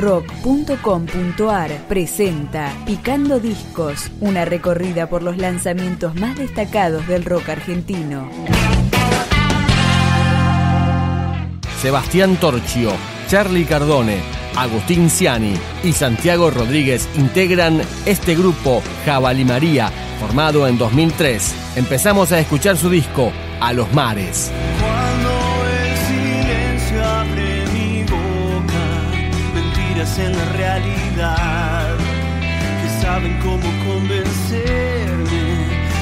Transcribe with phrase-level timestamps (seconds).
[0.00, 8.28] rock.com.ar presenta Picando Discos, una recorrida por los lanzamientos más destacados del rock argentino.
[11.80, 12.92] Sebastián Torchio,
[13.28, 14.18] Charlie Cardone,
[14.56, 15.54] Agustín Ciani
[15.84, 21.54] y Santiago Rodríguez integran este grupo Jabalí María, formado en 2003.
[21.76, 24.50] Empezamos a escuchar su disco, A los Mares.
[30.00, 31.98] En la realidad,
[32.80, 35.44] que saben cómo convencerme.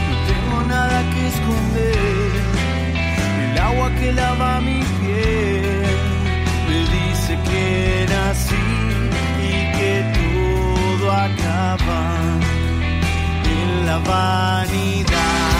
[0.08, 2.30] No tengo nada que esconder.
[3.50, 5.82] El agua que lava mi piel
[6.68, 8.66] me dice que nací
[9.42, 12.04] y que todo acaba
[13.50, 15.57] en la vanidad.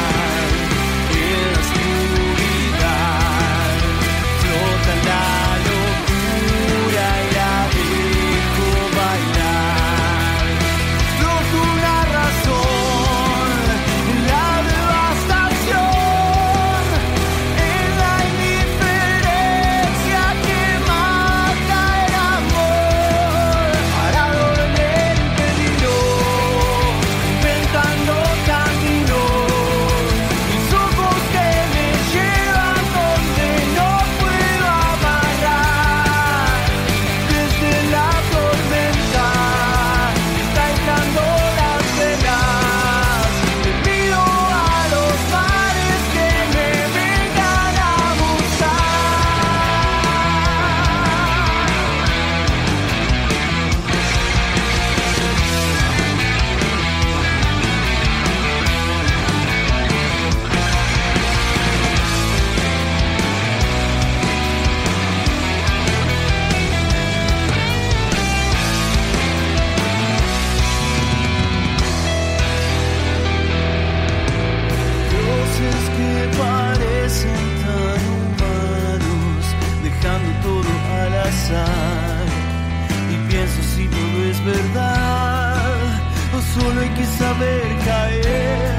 [86.89, 88.75] hay que saber caer.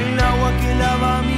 [0.00, 1.37] El agua que lava mi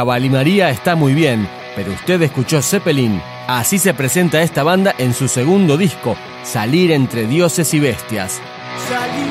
[0.00, 1.46] Jabalí María está muy bien,
[1.76, 3.20] pero usted escuchó Zeppelin.
[3.46, 8.40] Así se presenta esta banda en su segundo disco, Salir entre dioses y bestias.
[8.88, 9.28] Salir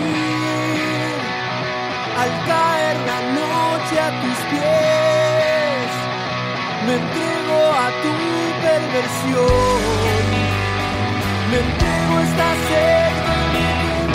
[2.19, 5.89] al caer la noche a tus pies,
[6.85, 8.13] me entrego a tu
[8.61, 10.21] perversión,
[11.49, 13.09] me entrego esta sed
[13.55, 14.13] de mi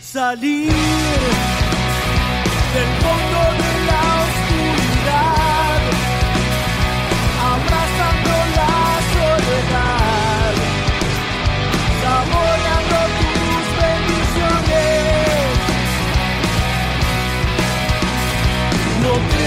[0.00, 1.47] Salir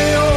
[0.10, 0.31] No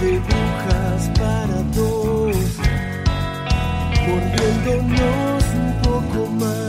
[0.00, 2.36] burbujas para dos,
[4.06, 6.65] volviéndonos un poco más.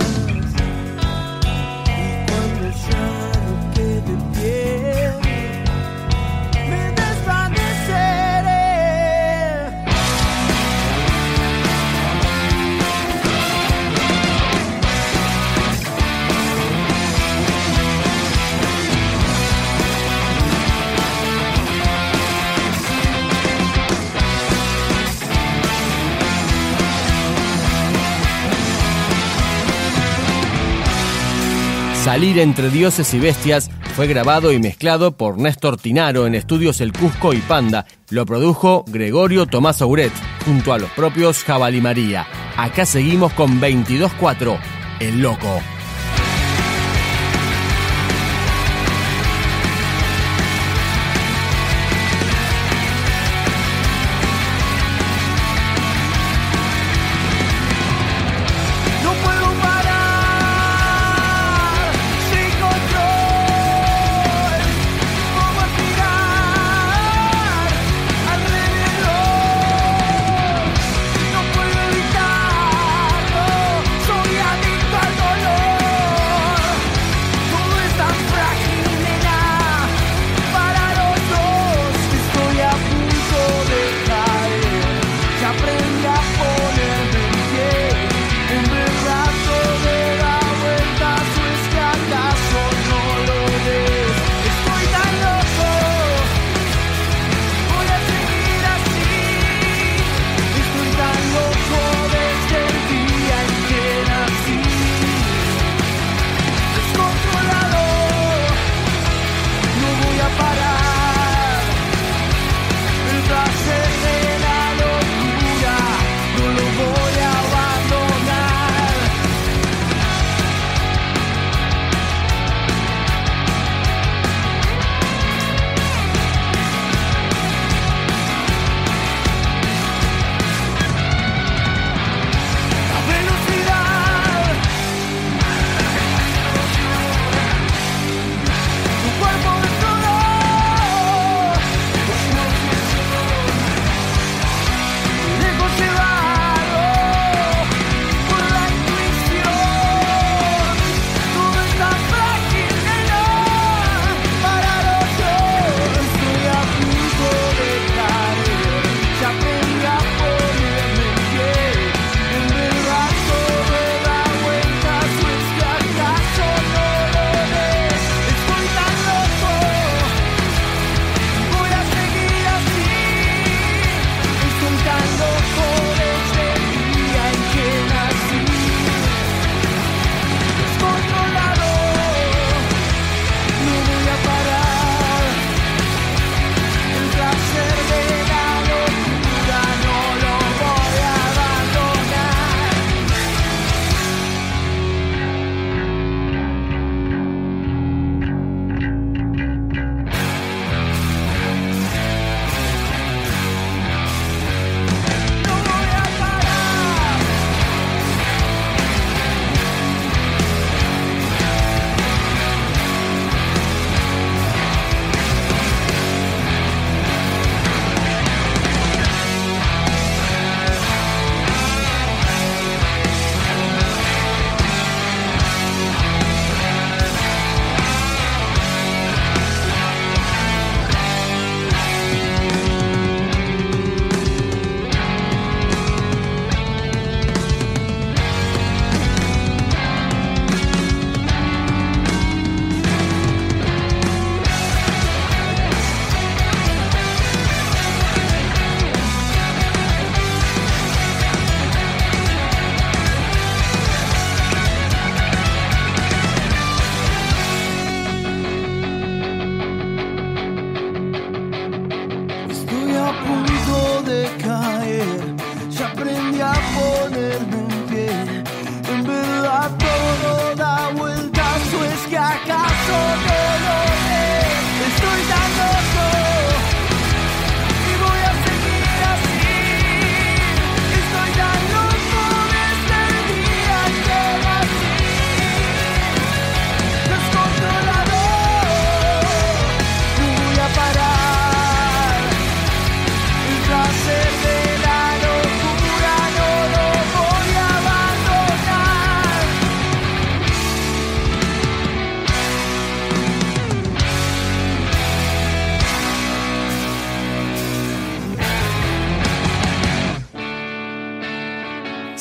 [32.08, 36.94] Salir entre dioses y bestias fue grabado y mezclado por Néstor Tinaro en estudios El
[36.94, 37.86] Cusco y Panda.
[38.12, 40.14] Lo produjo Gregorio Tomás Auret
[40.46, 42.26] junto a los propios Jabalí María.
[42.56, 44.58] Acá seguimos con 22.4,
[45.02, 45.62] El Loco.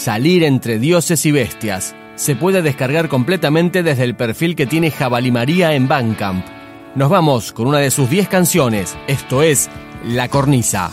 [0.06, 1.96] Salir entre dioses y bestias.
[2.14, 6.46] Se puede descargar completamente desde el perfil que tiene Jabalí María en Bandcamp.
[6.94, 9.68] Nos vamos con una de sus 10 canciones, esto es
[10.04, 10.92] La Cornisa.